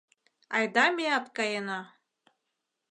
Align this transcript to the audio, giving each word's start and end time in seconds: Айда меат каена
Айда 0.55 0.85
меат 0.95 1.25
каена 1.35 1.79